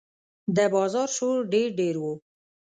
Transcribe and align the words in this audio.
د 0.55 0.57
بازار 0.73 1.09
شور 1.17 1.37
ډېر 1.53 1.69
ډېر 1.79 1.95
و. 2.01 2.03